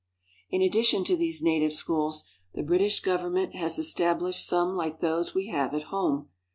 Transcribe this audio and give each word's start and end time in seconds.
In 0.49 0.63
addition 0.63 1.03
to 1.03 1.15
these 1.15 1.43
native 1.43 1.73
schools 1.73 2.23
the 2.55 2.63
British 2.63 3.01
govern 3.01 3.33
ment 3.35 3.53
has 3.53 3.77
established 3.77 4.47
some 4.47 4.75
like 4.75 4.99
those 4.99 5.35
we 5.35 5.49
have 5.49 5.75
at 5.75 5.83
home. 5.93 6.27